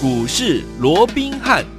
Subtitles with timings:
[0.00, 1.77] 股市罗宾汉。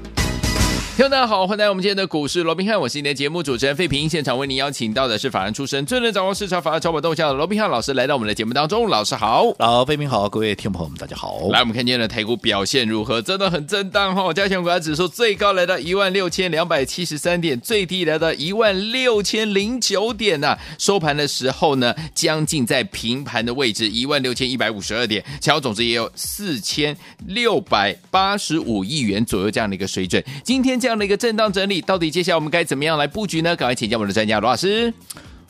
[0.99, 4.09] 听众大家好，欢迎来到我们今天的股市罗宾汉，我是你的节目主持人费平。
[4.09, 8.89] 现场为您邀请到的是法人出身、最能掌握市场法律操盘动向的罗宾汉老师，来到我们的节目当中。
[8.89, 11.47] 老师好，老费平好，各位听众朋友们大家好。
[11.51, 13.21] 来，我们看今天的台股表现如何？
[13.21, 14.33] 真的很震荡哈、哦！
[14.33, 26.93] 加权股价指数最高来到一万六千两百七十三点，最低来到一万六千零九点呐、收盘的时候呢，将近在平盘的位置，一万六千一百五十二点，成交总值也有四千
[27.25, 30.21] 六百八十五亿元左右这样的一个水准。
[30.43, 33.55] 今天这样的一个震荡整理，到底接下来我们该怎么样来布局呢？
[33.55, 34.93] 赶快请教我们的专家罗老师。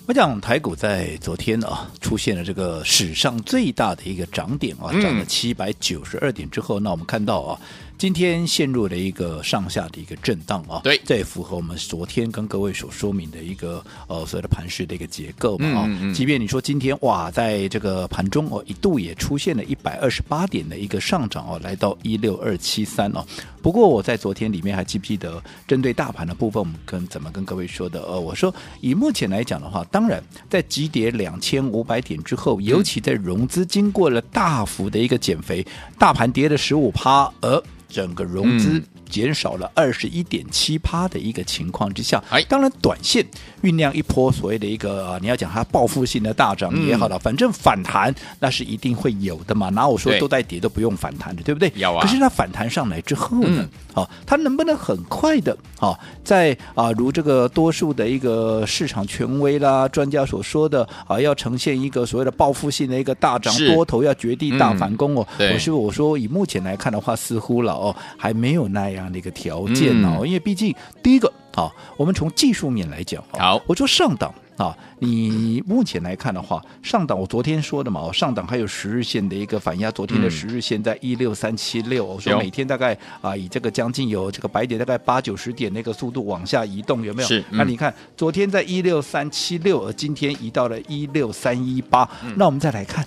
[0.05, 7.59] 我讲台股在昨天啊，出现了这个史上最大的一个涨点啊，涨了七百九十二点之后，那我们看到啊。
[7.99, 15.84] 今天陷入了一个上下的一个震荡啊，对，这也符合我们昨天跟各位所说明的一个呃所谓的盘势的一个结构嘛啊。
[15.85, 23.25] 嗯嗯嗯，即便你说今天哇，在这个盘中哦一度也出现了一百二十八点的一个上涨哦，来到一六二七三哦。
[23.61, 28.02] 不过我在昨天里面还记不记得针对大盘的部分，我们跟怎么跟各位说的？
[28.03, 43.25] 呃，我说以目前来讲的话，当然在急跌两千五百点之后，尤其在融资经过了大幅的一个减肥，大盘跌了十五趴，而整个融资减少了二十一点七趴的一个情况之下，当然短线
[43.63, 49.69] 酝酿一波所谓的一个你要讲它报复性的大涨也好了，反正反弹那是一定会有的嘛。
[49.69, 51.71] 哪我说都在跌都不用反弹的，对不对？
[51.75, 52.01] 有啊。
[52.01, 65.27] 可是它反弹上来之后呢，好，它能不能很快的啊，在啊如这个多数的一个市场权威啦专家所说的啊，要呈现一个所谓的报复性的一个大涨，多头要绝地大反攻哦。
[65.39, 67.78] 我是我说以目前来看的话，似乎了。
[67.80, 87.28] 哦，还没有那样的一个条件哦，嗯、因为毕竟第一个啊，我们从技术面来讲，好，我说上档啊，你目前来看的话，上档我昨天说的嘛，上档还有十日线的一个反压，昨天的十日线在一六三七六，我说每天大概啊，以这个将近有这个白点大概八九十点那个速度往下移动，有没有？
[87.28, 93.06] 是，那你看昨天在一六三七六，而今天移到了一六三一八，那我们再来看。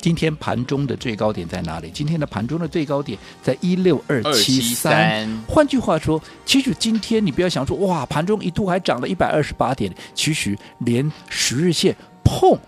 [0.00, 1.90] 今天盘中的最高点在哪里？
[1.92, 5.28] 今天的盘中的最高点在一六二七三。
[5.46, 11.94] 换句话说，其实今天你不要想说哇，盘中一度还涨了一百二十八点，其实连十日线
[12.24, 12.58] 碰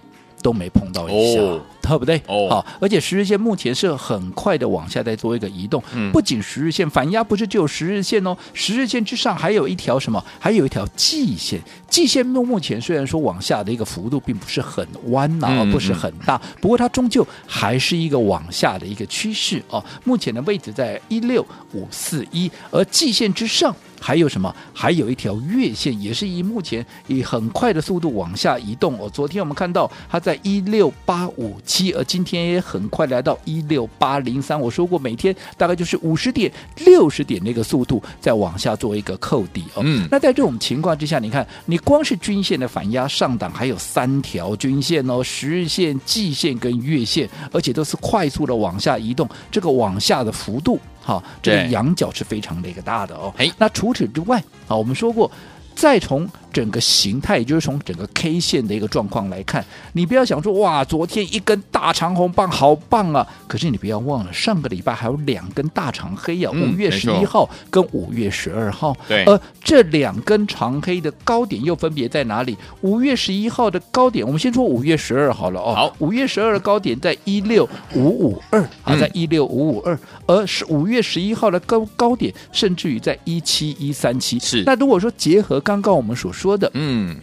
[0.43, 1.41] 都没碰到一下。
[1.41, 2.17] 哦对不对？
[2.27, 5.83] 哦，好，而且十日线目前是很快的往下再做一个移动。
[5.95, 10.25] 嗯，不仅十日线反压不是只有十日线哦，十日线之上还有一条什么？
[10.39, 11.61] 还有一条季线。
[11.91, 19.85] 季线目目前虽然说往下的一个幅度并不是很弯呐、啊，不是很大，不过它终究还是一个往下的一个趋势哦。
[20.05, 24.55] 目前的位置在一六五四一，而季线之上还有什么？
[24.73, 29.11] 还有一条月线，也是以目前以很快的速度往下移动哦。
[29.13, 31.57] 昨天我们看到它在一六八五。
[31.73, 34.61] 七，而今天也很快来到一六八零三。
[34.61, 36.53] 我说过，每天大概就是五十点、
[36.85, 39.81] 六十点那个速度再往下做一个扣底哦。
[39.83, 53.33] 嗯，那在这种情况之下，你看，你光是均线的反压上档还有三条均线哦，十日线、季线跟月线，而且都是快速的往下移动，这个往下的幅度，哈，这个仰角是非常的一个大的哦。
[53.39, 54.39] 哎，那除此之外，
[54.69, 55.31] 啊，我们说过，
[55.75, 63.27] 再从整个形态，也就是从整个 K 线的一个状况来看，你不要想说哇，昨天一根大长红棒好棒啊！
[63.47, 68.95] 可是你不要忘了，上个礼拜还有两根大长黑呀、啊，五、嗯、月十一号跟五月十二号。
[69.09, 72.57] 对，而这两根长黑的高点又分别在哪里？
[72.83, 75.75] 五月十一号的高点，我们先说五月十二好了哦。
[75.75, 84.39] 好，五月十二的高点在一六五五二啊，在一六五五二，而是五月十一号的高高点，甚至于在一七一三七。
[84.39, 86.57] 是，那如果说结合刚刚我们所说。
[86.57, 87.17] 的，嗯，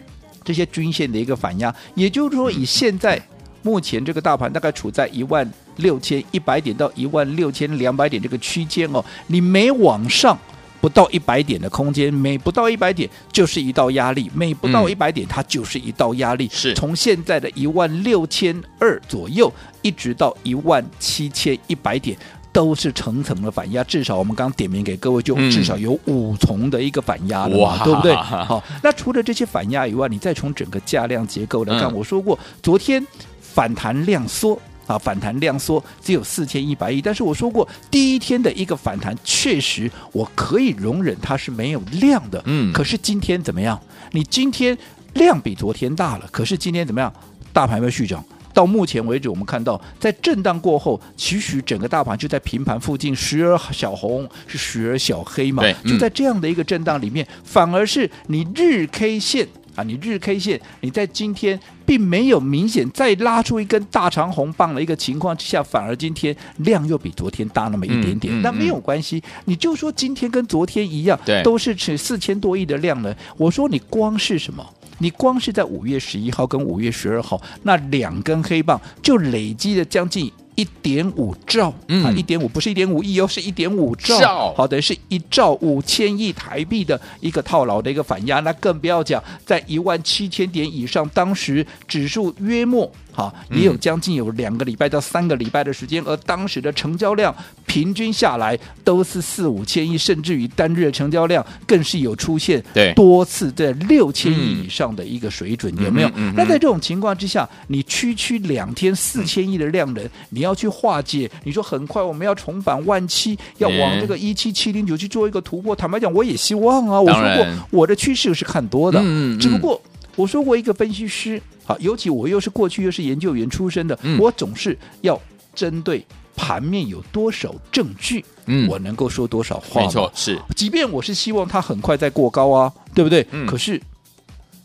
[0.43, 3.21] 这些均线的一个反压，也就是说，以现在
[3.61, 10.37] 目前这个大盘大概处在一万六千一百点到一万六千两百点这个区间哦，你每往上
[10.81, 22.17] 不到一百点的空间，每不到一百点就是一道压力，每不到一百点它就是一道压力，是从现在的一万六千二左右，一直到一万七千一百点。
[22.51, 28.15] 都是层层的反压，至少我们刚点名给各位，就至少有五重的一个反压了嘛，嗯、对不对？
[28.15, 33.05] 好，那除了这些反压以外，你再从整个价量结构来看，嗯、我说过，昨天
[33.39, 43.79] 反弹量缩啊，反弹量缩只有四千一百亿，但是我说过，第一天的一个反弹确实我可以容忍它是没有量的，嗯，可是今天怎么样？
[44.11, 44.75] 你今天
[45.13, 47.13] 量比昨天大了，可是今天怎么样？
[47.53, 48.23] 大盘会续涨。
[48.53, 55.63] 到目前为止，我们看到在震荡过后，其实整个大盘就在平盘附近，时而小红，是时而小黑嘛。
[55.63, 73.13] 对，就在这样的一个震荡里面，反而是你日 K 线啊，你日 K 线你在今天并没有明显再拉出一根大长红棒的一个情况之下，反而今天量又比昨天大那么一点点，那、嗯嗯、没有关系，你就说今天跟昨天一样，对，都是持四千多亿的量呢。
[73.37, 74.65] 我说你光是什么？
[74.99, 80.31] 你光是在五月十一号跟五月十二号那两根黑棒，就累积了将近。
[80.55, 92.91] 一点五兆，嗯，啊，一点五不是一点五亿哦，是一点五兆，兆好的是一兆五千亿台币的一个套牢的一个反压，那更不要讲在一万七千点以上，当时指数约莫。
[93.13, 97.33] 好，也有将近有两个礼拜到三个礼拜的时间，而当时的成交量
[97.69, 102.61] 平均下来都是四五千亿，甚至于单日的成交量更是有出现
[102.95, 106.09] 多次在六千亿以上的一个水准，有没有？
[106.35, 115.75] 那在这种情况之下，你区区两天四千亿的量能，你要去化解，你说很快我们要重返万七，要往这个一七七零九去做一个突破。
[115.75, 118.99] 坦白讲，我也希望啊，我说过我的趋势是看多的，
[119.39, 119.79] 只不过。
[120.15, 125.17] 我说过一个分析师，好，尤其我又是过去又是研究员出身的，嗯、我总是要
[125.55, 126.05] 针对
[126.41, 129.81] 盘面有多少证据，嗯，我能够说多少话。
[129.81, 133.27] 没错，是，即便我是希望它很快再过高啊，对不对？
[133.31, 133.81] 嗯、可是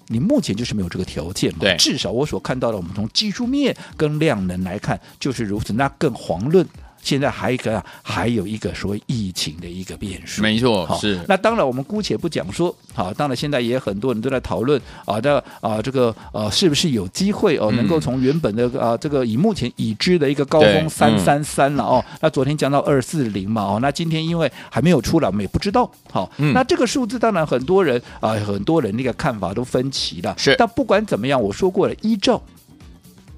[0.06, 1.58] 你目前就是没有这个条件嘛。
[1.62, 5.72] 对，至少我所看到的，我们从技术面跟量能来看，就是如此。
[5.72, 6.64] 那更遑论。
[7.04, 11.20] 现在还一个，还有一个所谓疫情的一个变数，没错，好是。
[11.28, 25.90] 那当然，我们姑且不讲说，好，当然现在也很多人都在讨论啊，这啊这个呃，是不是有机会哦，能够从原本的啊这个以目前已知的一个高峰三三三了哦，那昨天讲到二四零嘛哦，那今天因为还没有出来，我们也不知道。
[26.10, 30.34] 好，嗯、那这个数字当然很多人啊，很多人那个看法都分歧了。
[30.38, 32.42] 是，但不管怎么样，我说过了，依照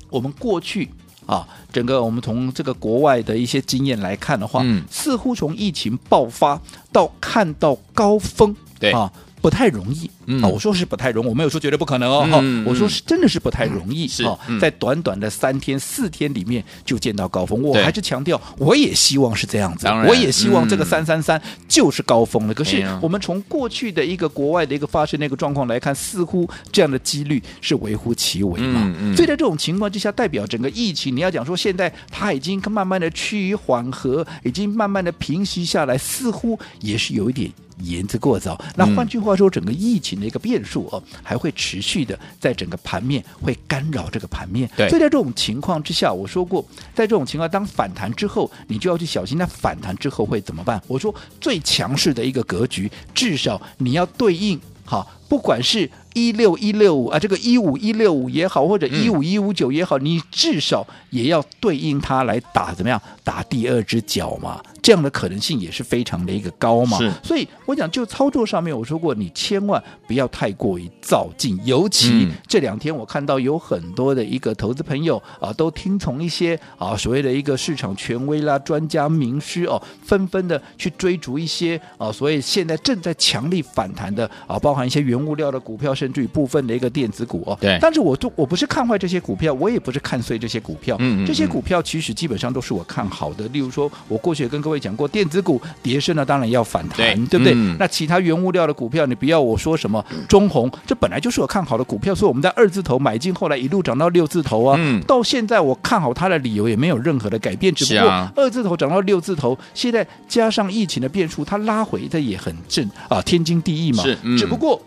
[0.08, 0.88] 我们过去。
[1.26, 9.12] 啊，整个我们从这个国外的一些经验来看的话，嗯、似乎从疫情爆发到看到高峰，对啊。
[9.42, 10.10] 不太容易
[10.42, 10.48] 啊！
[10.48, 12.64] 我说是不太容易，我没有说绝对不可能哦。
[12.66, 14.38] 我说是真的是不太容易啊！
[14.60, 22.54] 在短短的三天四天里面就见到高峰，我还是强调，我也希望是这样子，我也希望这个三三三就是高峰了。
[22.54, 28.92] 可是我们从过去的一个国外的一个发生的一个状况来看，似乎这样的几率是微乎其微嘛。
[29.14, 37.50] 所以在这种情况之下，代表整个疫情，你要讲说现在它已经慢慢的趋于缓和，已经慢慢的平息下来，似乎也是有一点。
[37.82, 38.58] 言之过早。
[38.76, 44.68] 那换句话说，整个疫情的一个变数哦，还会持续的在整个盘面会干扰这个盘面。
[44.76, 46.64] 对，所以在这种情况之下，我说过，
[46.94, 49.36] 在这种情况当反弹之后，你就要去小心。
[49.38, 50.82] 那反弹之后会怎么办？
[50.86, 55.90] 我说最强势的一个格局，至少你要对应好，不管是。
[56.16, 62.98] 一六一六五啊，这个一五一六五也好，或者一五一五九也好，嗯、你至少也要对应它来打怎么样？
[63.22, 66.96] 打第二只脚嘛，这样的可能性也是非常的一个高嘛。
[66.96, 85.86] 是所以我讲就操作上面，我说过你千万不要太过于躁进，尤其这两天我看到有很多的一个投资朋友啊，都听从一些啊所谓的一个市场权威啦、专家名师哦，纷纷的去追逐一些啊，所以现在正在强力反弹的啊，包含一些原物料的股票。
[85.96, 93.48] 甚至于部分的一个电子股哦，对，但是我都我不是看坏这些股票，我也不是看衰这些股票，嗯，嗯，嗯，这些股票其实基本上都是我看好的。
[93.48, 97.54] 例如说，我过去也跟各位讲过，电子股跌升了，当然要反弹，对，对不对？
[97.54, 114.78] 嗯、那其他原物料的股票，你不要我说什么中红，这本来就是我看好的股票，所以我们在二字头买进，后来一路涨到六字头啊，嗯、到现在我看好它的理由也没有任何的改变，只不过二字头涨到六字头，现在加上疫情的变数，它拉回的也很正啊，天经地义嘛，是，嗯、只不过。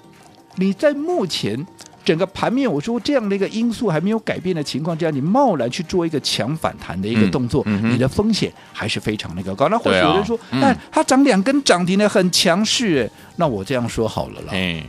[0.59, 1.65] 你在目前
[2.03, 9.69] 整个盘面，我说这样的一个因素还没有改变的情况之下，你贸然去做一个强反弹的一个动作，嗯嗯、你的风险还是非常那个高。
[9.69, 14.47] 那或许有人说，那、哦嗯、它涨两根涨停的很强势，那我这样说好了啦。
[14.53, 14.81] 嗯、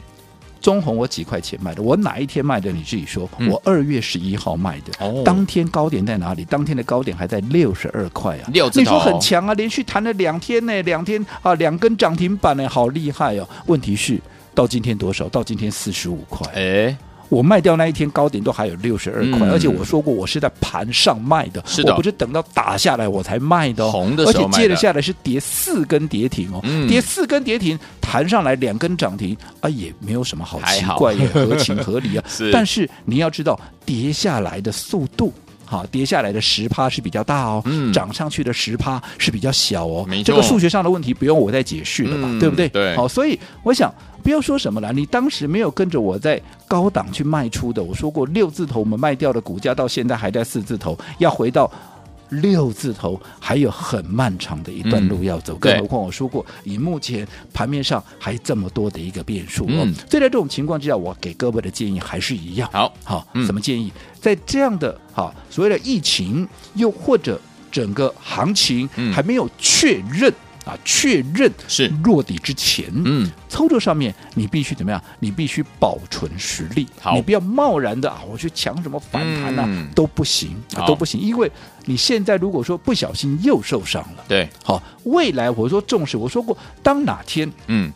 [0.62, 1.82] 中红我几块钱卖的？
[1.82, 2.72] 我哪一天卖的？
[2.72, 3.28] 你自己说。
[3.38, 6.44] 嗯、我二月十一号卖的，哦、当天高点在哪里？
[6.46, 8.48] 当天的高点还在六十二块啊！
[8.50, 13.46] 你说很强啊，连续弹了两天呢，两天啊，两根涨停板呢，好厉害哦。
[13.66, 14.18] 问题是。
[14.60, 15.26] 到今天多少？
[15.30, 16.46] 到今天四十五块。
[16.52, 16.94] 哎，
[17.30, 32.24] 我卖掉那一天高点都还有六十二块，而且我说过我是在盘上卖的，是的，我不是等到打下来我才卖的，红的，而且接着下来是跌四根跌停哦，跌四根跌停，弹上来两根涨停啊，也没有什么好奇怪，也 合情合理啊。
[32.52, 35.32] 但是你要知道，跌下来的速度，
[35.64, 37.64] 好，跌下来的十趴是比较大哦，
[37.94, 40.06] 涨上去的十趴是比较小哦。
[40.22, 42.68] 这个数学上的问题不用我再解释了嘛，对不对？
[42.68, 43.90] 对，好，所以我想。
[44.22, 47.82] 不要说什么了，你当时没有跟着我在高档去卖出的。
[47.82, 51.70] 我说过六字头，我们卖掉的股价到现在还在四字头，要回到
[52.28, 63.92] 六字头还有很漫长的一段路要走，嗯、更何况我说过，以目前盘面上还这么多的一个变数，嗯，所以在这种情况之下，我给各位的建议还是一样，好，好，什么建议？
[64.20, 67.40] 在这样的哈所谓的疫情，又或者
[67.72, 70.32] 整个行情还没有确认。
[70.70, 71.88] 啊，确认是。
[72.04, 75.02] 落底之前，嗯，操作上面你必须怎么样？
[75.18, 81.50] 你必须保存实力，好，你不要贸然的啊，我去抢什么反弹啊，嗯、都不行啊，都不行，因为
[81.86, 87.92] 你现在如果说不小心又受伤了，对，好，未来我说重视，我说过，当哪天，嗯。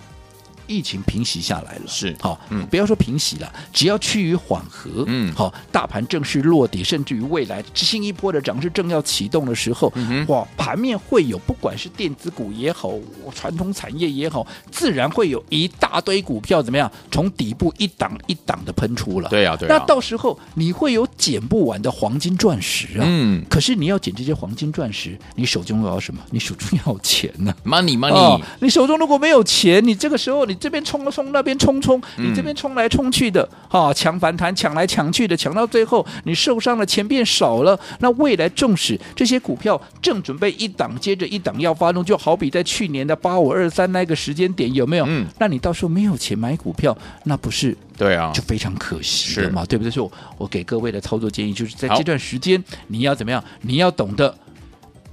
[0.67, 12.93] 疫情平息下来了，是好，嗯，不要说平息了，只要趋于缓和，嗯，好，大盘正式落底，甚至于未来新一波的涨势正要启动的时候，嗯、哇，盘面会有不管是电子股也好，
[13.35, 26.23] 传统产业也好，自然会有一大堆股票怎么样，从底部一档一档的喷出了，对呀、啊，对、啊，那到时候你会有捡不完的黄金钻石啊，嗯，可是你要捡这些黄金钻石，你手中要什么？
[26.31, 30.54] 你手中要钱呢、啊、？Money money，、哦、你手中如果没有钱，你这个时候你。
[30.55, 37.79] 这边冲了冲，那边冲冲，你这边冲来冲去的，哈、嗯，抢反弹，抢来抢去的，抢到最后你受伤了，钱变少了。
[38.01, 45.05] 那未来纵使这些股票正准备一档接着一档要发动，就好比在去年的八五二三那个时间点，有没有？
[45.09, 49.91] 嗯，那你到时候没有钱买股票，那不是对啊，就非常可惜了嘛，对不对？
[49.91, 53.43] 所以我给各位的操作建议就是在这段时间你要怎么样？
[53.63, 54.37] 你要懂得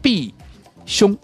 [0.02, 0.34] 避
[0.86, 1.18] 凶。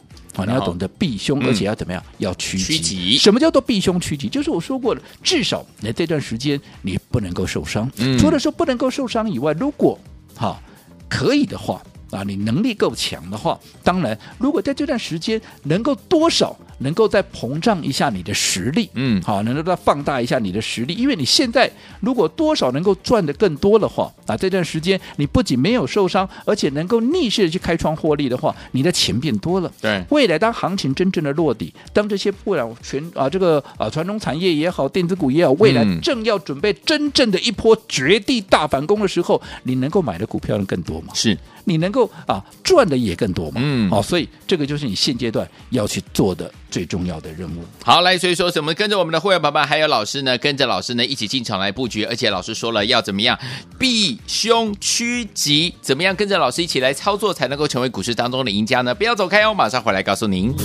[0.46, 2.02] 你要懂得避凶，而且要怎么样？
[2.02, 2.80] 嗯、要趋吉。
[2.80, 4.28] 吉什么叫做避凶趋吉？
[4.28, 7.90] 就是我说过了，至少你这段时间你不能够受伤。
[7.98, 9.98] 嗯、除了说不能够受伤以外，如果
[10.36, 10.62] 哈
[11.10, 16.56] 可以的话啊，你能力够强的话，当然，如果在这段时间能够多少。
[16.80, 21.70] 能够再膨胀一下你的实力，嗯，好，能够再放大一下你的实力，因为你现在
[22.00, 29.72] 如果多少能够赚得更多的话，啊，这段时间你不仅没有受伤，而且能够逆势的去开创获利的话，你的钱变多了。
[29.82, 41.14] 对，未来当行情真正的落底，当这些不然全啊这个啊传统产业也好，电子股也好，未来正要准备真正的一波绝地大反攻的时候，你能够买的股票能更多吗？
[41.14, 41.38] 是。
[41.68, 43.60] 你能够啊赚的也更多嘛？
[43.62, 47.62] 嗯，好，所以这个就是你现阶段要去做的最重要的任务。
[47.84, 53.38] 好，来，所以说，怎么跟着我们的会员宝宝还有老师呢，跟着老师呢一起进场来布局，而且老师说了要怎么样
[53.78, 58.96] 避凶趋吉，怎么样跟着老师一起来操作才能够成为股市当中的赢家呢？
[58.96, 60.56] 不要走开哦，马上回来告诉您。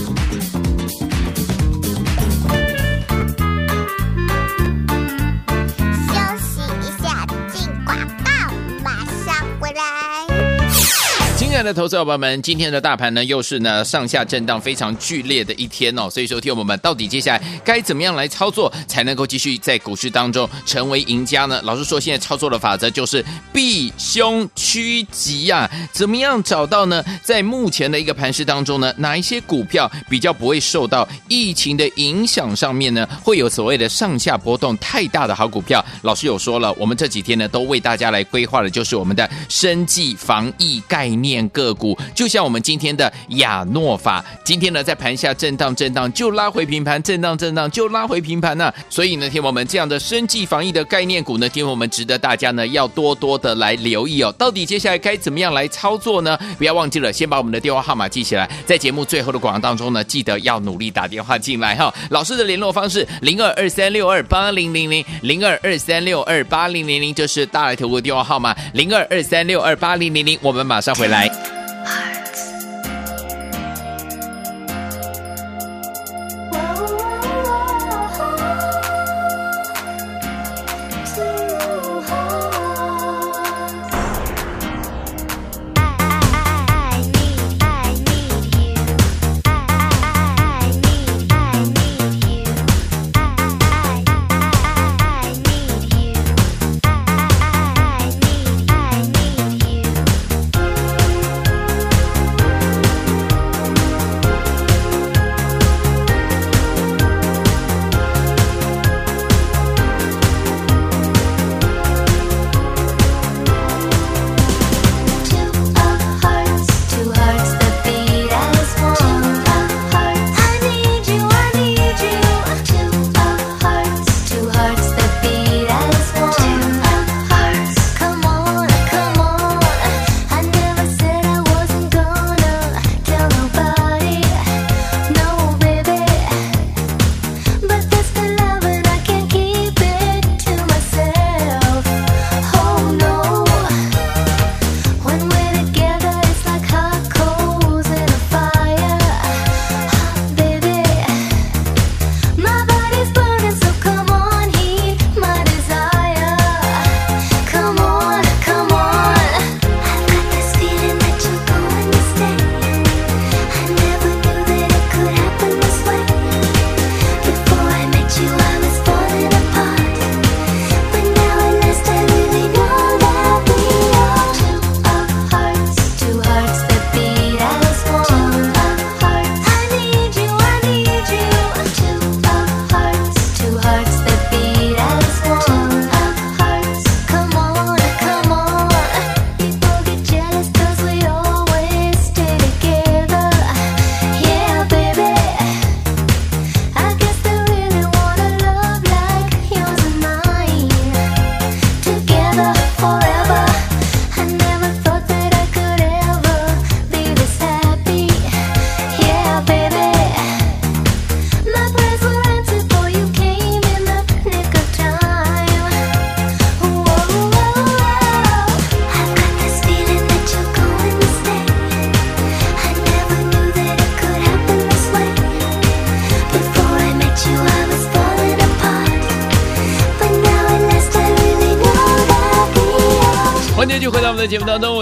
[11.62, 16.09] 的投资伙伴们，今天的大盘呢，又是呢上下震荡非常剧烈的一天哦。
[16.11, 21.61] 所以说，听我们到底接下来该怎么样来操作，才能够继续在股市当中成为赢家呢？
[21.62, 25.71] 老师说，现在操作的法则就是避凶趋吉呀。
[25.92, 27.04] 怎么样找到呢？
[27.23, 35.85] 在目前的一个盘势当中呢，哪一些股票比较不会受到疫情的影响上面呢，会有所谓的上下波动太大的好股票？
[36.02, 41.49] 老师有说了，我们这几天呢，都为大家来规划的就是我们的生计防疫概念。
[41.52, 54.32] 个股就像我们今天的亚诺法，今天呢在盘下震荡震荡就拉回平盘，震荡震荡就拉回平盘呢、所以呢，听我们这样的生计防疫的概念股呢，听我们值得大家呢要多多的来留意哦。
[54.38, 56.38] 到底接下来该怎么样来操作呢？
[56.59, 61.92] 不要忘记了，先把我们的电话号码记起来，在节目最后的广告当中呢，记得要努力打电话进来哈。
[62.11, 71.41] 老师的联络方式零二二三六二八零零零零二二三六二八零零零，这是大来投顾电话号码零二二三六二八零零零，我们马上回来。
[71.85, 72.51] 我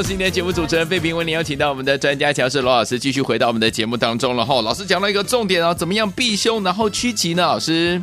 [0.00, 4.62] 我是你的节目主持人费平，为您邀请到我们的专家乔氏罗老师，继续回到我们的节目当中了后。
[4.62, 7.42] 老师讲到一个重点哦，怎么样避凶，然后趋吉呢？
[7.42, 8.02] 老师，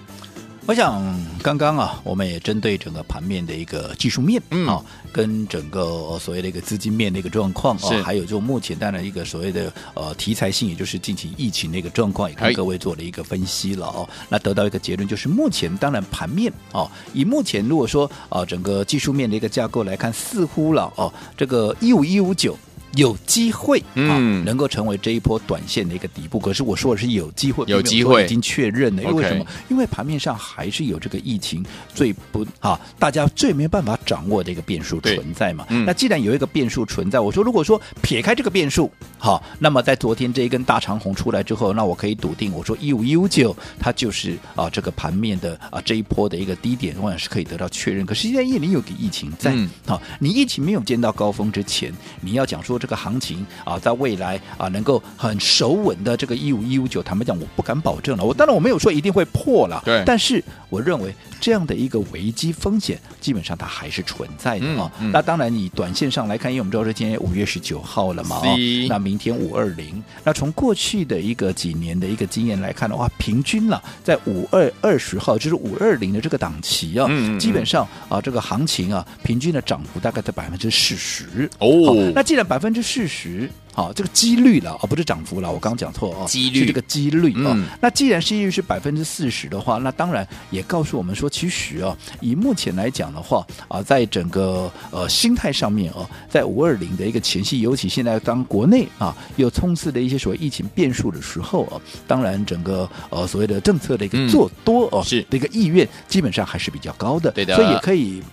[0.67, 1.01] 我想
[1.41, 4.83] 刚刚啊，我们也针对整个盘面的一个技术面，嗯啊。
[5.13, 14.07] 跟整个所谓的一个资金面的一个状况啊，还有就目前当然一个所谓的呃题材性，也就是近期疫情的一个状况，也跟各位做了一个分析了哦。
[14.27, 22.57] 那得到一个结论就是，目前当然盘面哦，以目前如果说啊整个技术面的一个架构来看，似乎了哦这个一五一五九。
[22.95, 26.39] 有机会啊，能够成为这一波短线的一个底部。
[26.39, 29.03] 可是我说的是有机会，有机会已经确认了。
[29.03, 29.45] 因为什么？
[29.69, 31.63] 因为盘面上还是有这个疫情
[31.93, 35.65] 最不啊，大家最没办法掌握的一个变数存在嘛。
[35.85, 48.05] 那既然有一个变数存在，我说如果说撇开这个变数，好，那么在昨天这一根大长红出来之后，那我可以笃定，我说一五一五九它就是啊这个盘面的啊这一波的一个低点，永远是可以得到确认。
[48.05, 52.86] 可是现在因为你有个疫情在，好，你疫情没有见到高峰之前，你要讲说这个。
[52.87, 58.23] 这个行情啊，在未来啊，能够很守稳的这个一五一五九，坦白讲，我不敢保证了。
[58.23, 60.01] 我当然我没有说一定会破了，对。
[60.05, 64.89] 但是我认为这样的一个危机风险，基本上它还是存在的啊。
[65.01, 68.55] 嗯嗯、那当然，你短线上来看，因为我们知道是今天五月十九号了嘛，哦
[68.87, 70.01] 那明天五二零。
[70.23, 77.05] 那从过去的一个几年的一个经验来看的话，平均了在五二二十号，就是五二零的这个档期啊，
[77.37, 81.93] 基本上啊，这个行情啊，平均的涨幅大概在百分之四十哦。
[82.15, 85.51] 那既然百分之四十，好，这个几率了，而不是涨幅了。
[85.51, 87.53] 我刚刚讲错哦，几率是这个几率啊。
[87.55, 108.23] 嗯、那既然几率是百分之四十的话，那当然也告诉我们说，其实啊，以目前来讲的话啊，在整个呃心态上面啊，在五二零的一个前夕，尤其现在当国内啊有冲刺的一些所谓疫情变数的时候啊，当然整个呃所谓的政策的一个做多哦，是的一个意愿，基本上还是比较高的，对的，所以也可以。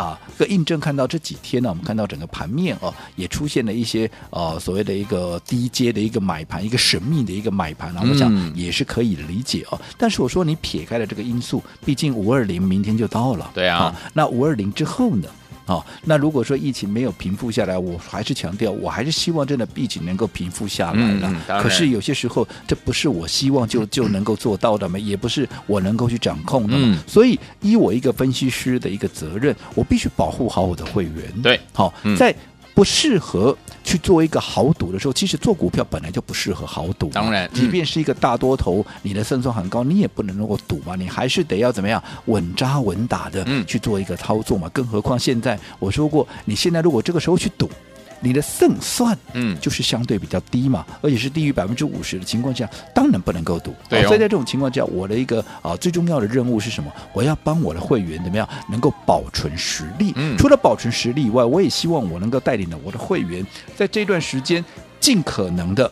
[0.00, 9.78] 啊，个印证看到这几天呢，我们看到整个盘面哦，也出现了一些呃所谓的一个低阶的一个买盘，一个神秘的一个买盘啊，我想也是可以理解哦。
[9.98, 15.28] 但是我说你撇开了这个因素，毕竟五二零明天就到了，对啊，啊那五二零之后呢？
[15.66, 21.32] 哦，那如果说疫情没有平复下来，我还是强调，我还是希望真的疫情能够平复下来了。
[21.48, 26.78] 嗯、可是有些时候，这不是我希望就就能够做到的嘛，也不是我能够去掌控的嘛。
[26.82, 31.42] 嗯、所以，依我一个分析师的一个责任，我必须保护好我的会员。
[31.42, 32.34] 对，好、在。
[32.74, 37.08] 不适合去做一个豪赌的时候，其实做股票本来就不适合豪赌。
[37.10, 44.68] 当然，即便是一个大多头，你的胜算很高，你也不能够赌嘛，你还是得要怎么样稳扎稳打的去做一个操作嘛。
[44.70, 47.68] 更何况现在我说过，你现在如果这个时候去赌。
[48.20, 53.74] 你的胜算，嗯，就是相对比较低嘛，嗯、而且是低于百分之五十的情况下，当然不能够赌。
[53.88, 56.92] 对、哦，所以在这种情况下，我的一个啊最重要的任务是什么？
[57.12, 60.12] 我要帮我的会员怎么样能够保存实力？
[60.16, 64.64] 嗯，除了保存实力以外，我也希望我能够带领着我的会员在这段时间
[65.00, 65.90] 尽可能的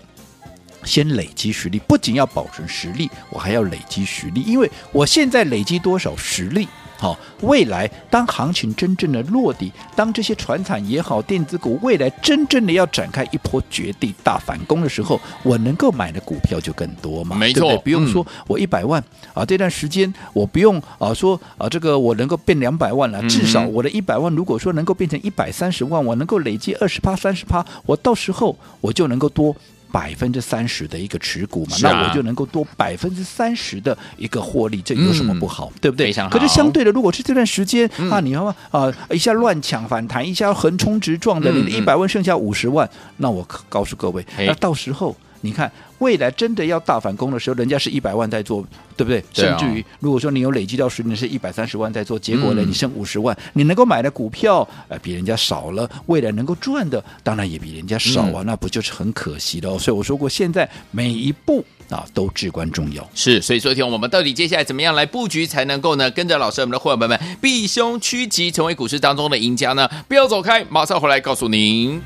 [0.84, 1.78] 先累积实力。
[1.80, 6.68] 不仅要保存实力，我还要累积实力，因为我现在累积多少实力？
[6.98, 17.36] 好，未来当行情真正的落地，当这些船产也好，电子股未来真正的要展开一波绝地大反攻的时候，我能够买的股票就更多嘛？
[17.36, 17.82] 没错，对不对？
[17.84, 29.54] 不用说我一百万、嗯、啊，这段时间我不用啊说啊，这个我能够变两百万了，至少我的一百万如果说能够变成一百三十万，我能够累积二十趴、三十趴，我到时候我就能够多。
[29.90, 35.70] 百分之三十的一个持股嘛，啊、那我就能够多百分之三十的一个获利，这有什么不好？
[35.74, 36.12] 嗯、对不对？
[36.30, 45.16] 可是相对的，如果是这段时间、嗯、啊，你要啊一下乱抢反弹，一下横冲直撞的，你的一百万剩下五十万，嗯、那我告诉各位，那到时候。
[45.40, 49.22] 你看，未来真的要大反攻的时候，人家是一百万在做，对不对？
[49.32, 59.78] 甚至于，如果说你有累积到十年是一百三十万在做，结果呢，你剩五十万，嗯、你能够买的股票，呃，比人家少了，未来能够赚的，当然也比人家少啊，嗯、那不就是很可惜的哦？
[59.78, 63.08] 所以我说过，现在每一步啊都至关重要。
[63.14, 69.88] 是，所以昨天我们到底接下来怎么样来布局，才能够呢，跟着老师我们的伙伴们避凶趋吉，成为股市当中的赢家呢？
[70.08, 72.02] 不要走开，马上回来告诉您。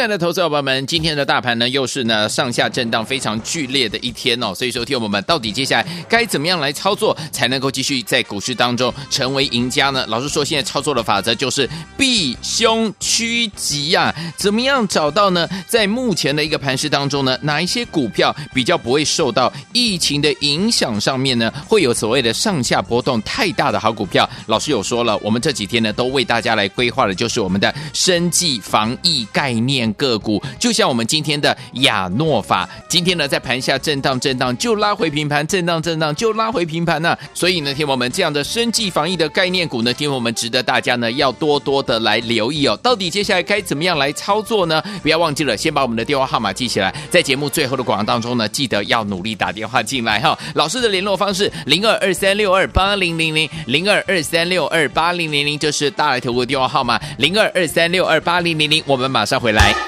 [0.00, 4.54] 爱的投资伙伴们，今天的大盘呢，又是呢上下震荡非常剧烈的一天哦。
[4.54, 10.06] 所以说，听我们到底接下来该怎么样来操作，才能够继续在股市当中成为赢家呢？
[10.08, 14.14] 老师说，现在操作的法则就是避凶趋吉呀。
[14.36, 15.46] 怎么样找到呢？
[15.66, 24.28] 在目前的一个盘势当中呢，哪一些股票比较不会受到疫情的影响上面呢，会有所谓的上下波动太大的好股票？
[24.46, 29.89] 老师有说了，我们这几天呢，都为大家来规划的就是我们的生计防疫概念。
[29.94, 42.76] 个股，就像我们今天的亚诺法，今天呢在盘下震荡震荡就拉回平盘，震荡震荡就拉回平盘呢、所以呢，听我们这样的生计防疫的概念股呢，听我们值得大家呢要多多的来留意哦。
[42.82, 44.82] 到底接下来该怎么样来操作呢？
[45.02, 50.38] 不要忘记了，先把我们的电话号码记起来，在节目最后的广告当中呢，记得要努力打电话进来哈。
[50.54, 59.79] 老师的联络方式零二二三六二八零零零零二二三六二八零零零，这是大来投顾的电话号码零二二三六二八零零零，我们马上回来。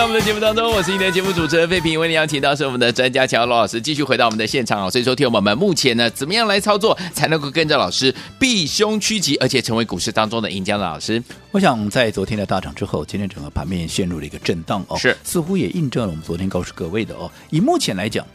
[0.00, 4.88] 到我们的节目当中，我是今天节目主持人费平，为您邀请到是我们的专家乔罗老师，继续回到我们的现场啊。
[4.88, 11.22] 所以说，听我们目前呢，怎么样来操作才能够跟着老师避凶趋吉，而且成为股市当中的赢家的老师？
[11.50, 17.30] 我想在昨天的大涨之后，今天整个盘面陷入了一个震荡哦，是似乎也印证了我们昨天告诉各位的哦。
[17.50, 18.26] 以目前来讲。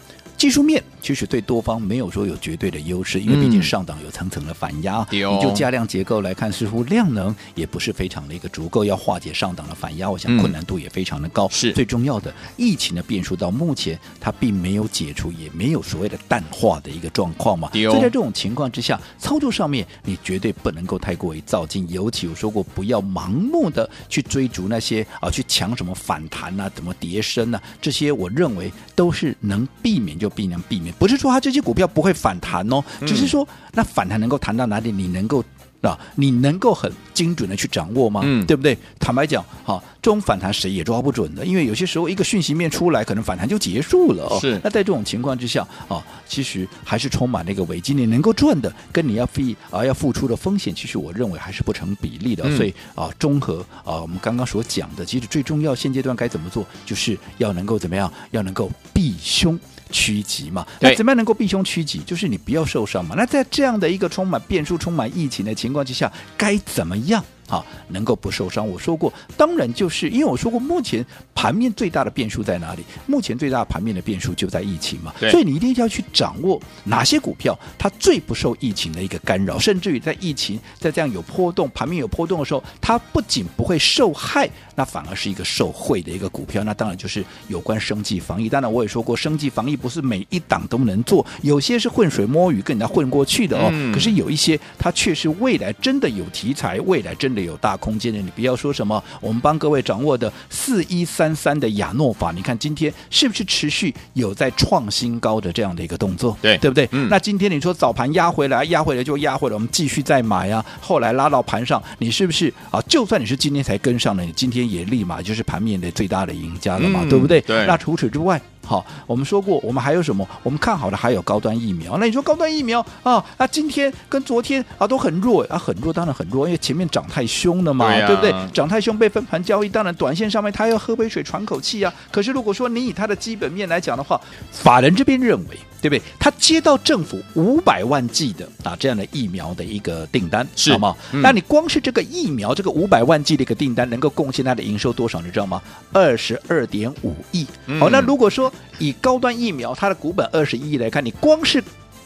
[0.46, 11.50] 技术面其实对多方没有说有绝对的优势，因为毕竟上档有层层的反压，嗯、你就价量结构来看，似乎量能也不是非常的一个足够，要化解上档的反压，我想困难度也非常的高。
[11.50, 17.72] 是、嗯、最重要的，疫情的变数到目前它并没有解除，也没有所谓的淡化的一个状况嘛。
[17.72, 35.44] 所以在这种情况之下，操作上面你绝对不能够太过于躁进，尤其我说过，不要盲目的去追逐那些啊，去抢什么反弹啊，怎么叠升啊，这些我认为都是能避免就尽量避免，不是说它这些股票不会反弹哦，只是说那反弹能够弹到哪里，你能够
[35.82, 38.22] 啊，你能够很精准的去掌握吗？
[38.24, 38.78] 嗯，对不对？
[39.00, 44.38] 坦白讲，哈，这种反弹谁也抓不准的，因为有些时候一个讯息面出来，可能反弹就结束了哦。
[44.40, 52.44] 是，那在这种情况之下啊，其实还是充满那个危机，你能够赚的跟你要费啊要付出的风险，其实我认为还是不成比例的。
[52.46, 59.58] 嗯、所以啊，综合啊我们刚刚所讲的，其实最重要现阶段该怎么做，就是要能够怎么样，要能够避凶。
[59.92, 62.00] 趋吉嘛，那怎么样能够避凶趋吉？
[62.00, 63.14] 就是你不要受伤嘛。
[63.16, 67.24] 那在这样的一个充满变数、充满疫情的情况之下，该怎么样？
[67.48, 68.68] 啊，能够不受伤？
[68.68, 72.84] 我说过，当然就是因为我说过，目前盘面最大的变数在哪里？
[73.06, 75.14] 目前最大的盘面的变数就在疫情嘛。
[75.30, 86.64] 所以你一定要去掌握哪些股票它最不受疫情的一个干扰，甚至于在疫情在这样有波动、盘面有波动的时候，它不仅不会受害，那反而是一个受惠的一个股票。
[86.64, 88.50] 那当然就是有关生计防疫。
[88.50, 93.70] 当然我也说过，生计防疫不是每一档都能做，有些是浑水摸鱼跟人家混过去的哦。
[93.72, 97.46] 嗯、可是有一些它确实未来真的有题材，未来真的。
[97.46, 106.36] 有大空间的，你不要说什么，我们帮各位掌握的四一三三的亚诺法，你看今天是不是持续有在创新高的这样的一个动作？
[106.42, 106.90] 对，对不对？
[106.92, 107.08] 嗯。
[107.08, 110.66] 那今天你说早盘压回来，压回来就压回来，我们继续再买啊。
[110.82, 112.82] 后来拉到盘上，你是不是啊？
[112.88, 117.40] 就算你是今天才跟上的，你今天也立马就是盘面的最大的赢家了嘛，嗯、对不对？
[117.42, 117.68] 对。
[117.68, 118.42] 那除此之外。
[118.66, 120.28] 好，我们说过，我们还有什么？
[120.42, 121.98] 我们看好的还有高端疫苗。
[121.98, 123.24] 那你说高端疫苗啊？
[123.38, 128.52] 那今天跟昨天啊都很弱啊，很弱，当然很弱，因为前面涨太凶了嘛，对，啊、对不对？
[128.52, 131.94] 涨太凶被分盘交易，当然短线上面他要喝杯水喘口气啊。
[132.12, 134.20] 可是如果说你以它的基本面来讲的话，
[134.52, 135.58] 法人这边认为。
[135.86, 136.02] 对不对？
[136.18, 140.96] 他接到政府五百万剂的啊这样的疫苗的一个订单，是好吗？
[141.14, 145.22] 嗯、那你光是这个疫苗这个五百万剂的一个订单，能够贡献它的营收多少？
[145.22, 145.62] 你知道吗？
[145.94, 147.46] 二十二点五亿。
[147.68, 151.64] 嗯、好，那如果说以高端疫苗它的股本二十一亿来看，你光是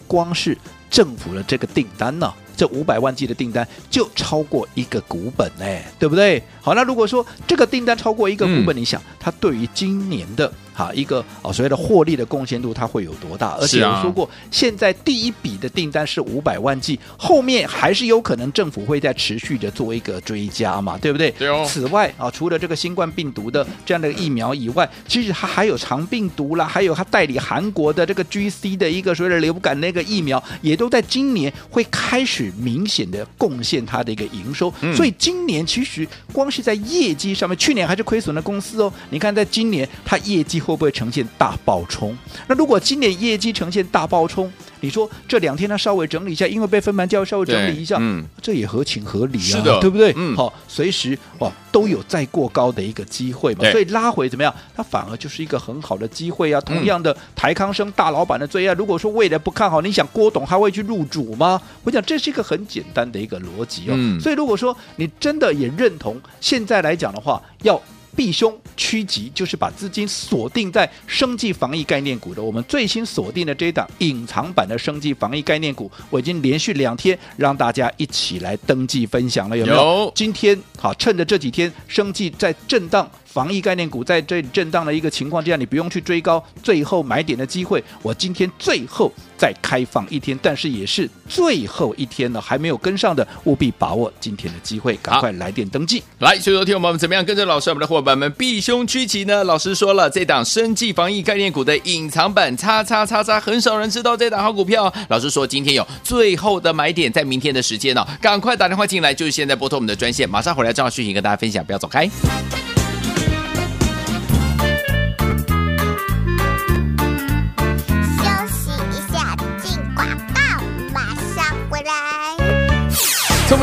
[0.08, 0.58] 光是
[0.90, 2.36] 政府的这个订单呢、啊？
[2.60, 6.44] 这五百万剂的订单就超过一个股本哎，对不对？
[6.62, 13.56] 好，那如果说这个订单超过一个股本，嗯、你想它对于今年的哈一个哦所谓的获利的贡献度，它会有多大？
[13.62, 21.32] 而且我说过，啊、现在第一笔的订单是五百万剂，后面还是有可能政府会再持续的做一个追加嘛，对不对？
[21.32, 21.66] 对哦。
[21.66, 34.74] 此外啊，除了这个新冠病毒的这样的疫苗以外，其实它还有肠病毒啦，还有它代理韩国的这个 GC 的一个所谓的流感那个疫苗，也都在今年会开始明显的贡献它的一个营收。
[34.82, 38.92] 嗯、所以今年其实光是在业绩上面，去年还是亏损的公司哦。
[39.10, 42.18] 你看，在今年它业绩会不会呈现大爆冲？
[42.48, 44.52] 那如果今年业绩呈现大爆冲，
[44.82, 50.14] 你说这两天它稍微整理一下，因为被分盘交易稍微整理一下，嗯，这也合情合理啊，是的，对不对？
[50.16, 54.54] 嗯，好，随时哇都有再过高的一个机会嘛，所以拉回怎么样？
[54.76, 56.60] 它反而就是一个很好的机会啊。
[56.62, 61.62] 同样的，台康生大老板的最爱，如果说未来不看好，你想郭董还会去入主吗？
[61.84, 63.94] 我讲这是一个很简单的一个逻辑哦。
[63.96, 67.82] 嗯，所以如果说你真的也认同，现在来讲的话，要。
[68.20, 72.44] 避凶趋吉，就是把资金锁定在生计防疫概念股的。
[72.44, 79.78] 我们最新锁定的这一档隐藏版的生计防疫概念股，我已经连续两天让大家一起来登记分享了，有没有？
[79.78, 83.10] 有今天好，趁着这几天生计在震荡。
[83.30, 96.04] 防疫概念股在这里震荡的一个情况之下，你不用去追高，最后买点的机会，我今天最后再开放一天，但是也是最后一天了，还没有跟上的，务必把握今天的机会，赶快来电登记。
[96.20, 99.44] 来，所以昨天我们怎么样跟着老师，我们的伙伴们避凶趋吉呢？
[99.46, 104.94] 老师说了，这档生计防疫概念股的隐藏版，叉叉叉叉，很少人知道这档好股票。
[105.08, 112.10] 老师说今天有最后的买点，在明天的时间呢、哦，赶快打电话进来，就是现在拨通我们的专线，马上回来正好讯息跟大家分享，不要走开。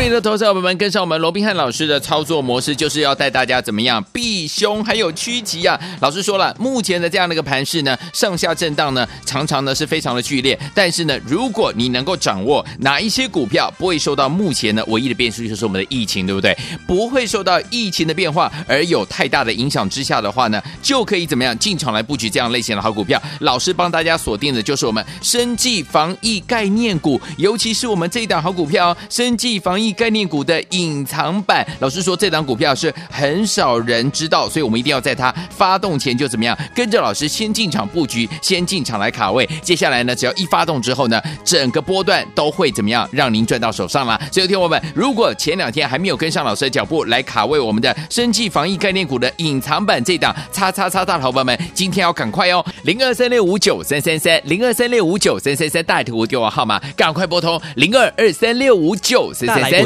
[0.07, 5.77] 聪明的投资者朋友们，跟上我们罗宾汉老师的操作模式，就是要带大家怎么样避凶，还有趋吉啊！
[6.01, 10.57] 老师说了，目前的这样的一个盘势呢，上下震荡呢，常常呢是非常的剧烈。
[10.73, 16.57] 但是呢，如果你能够掌握哪一些股票不会受到目前呢唯一的变数，就是我们的疫情，对不对？
[16.87, 23.21] 不会受到疫情的变化而有太大的影响之下的话呢，就可以怎么样进场来布局这样类型的好股票。
[23.41, 29.77] 老师帮大家锁定的就是我们生技防疫概念股，尤其是我们这一档好股票，生技防。
[29.77, 39.49] 防疫概念股的隐藏版，老师说这档股票是很少人知道，所以我们一定要在它发动前就怎么样，跟着老师先进场布局，先进场来卡位。
[39.63, 44.21] 接下来呢，只要一发动之后呢，整个波段都会怎么样，让您赚到手上了。
[44.31, 59.86] 所以，听我们，如果前两天还没有跟上老师的脚步来卡位我们的生技防疫概念股的隐藏版这档叉叉叉大头伙伴们，今天要赶快哦，零二三六五九三三三，零二三六五九三三三大图电话号码，赶快拨通零二二三六五九三三三。